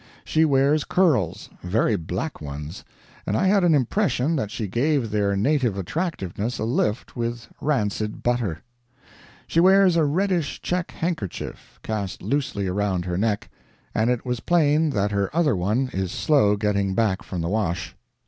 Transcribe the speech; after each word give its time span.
She 0.25 0.45
wears 0.45 0.83
curls 0.83 1.51
very 1.61 1.95
black 1.95 2.41
ones, 2.41 2.83
and 3.27 3.37
I 3.37 3.45
had 3.45 3.63
an 3.63 3.75
impression 3.75 4.35
that 4.35 4.49
she 4.49 4.65
gave 4.65 5.11
their 5.11 5.35
native 5.35 5.77
attractiveness 5.77 6.57
a 6.57 6.63
lift 6.63 7.15
with 7.15 7.47
rancid 7.61 8.23
butter. 8.23 8.63
She 9.45 9.59
wears 9.59 9.95
a 9.97 10.03
reddish 10.03 10.59
check 10.63 10.89
handkerchief, 10.89 11.79
cast 11.83 12.23
loosely 12.23 12.65
around 12.65 13.05
her 13.05 13.15
neck, 13.15 13.51
and 13.93 14.09
it 14.09 14.25
was 14.25 14.39
plain 14.39 14.89
that 14.89 15.11
her 15.11 15.29
other 15.35 15.55
one 15.55 15.91
is 15.93 16.11
slow 16.11 16.55
getting 16.55 16.95
back 16.95 17.21
from 17.21 17.41
the 17.41 17.49
wash. 17.49 17.95